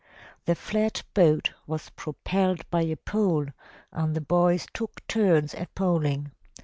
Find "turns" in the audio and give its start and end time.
5.05-5.53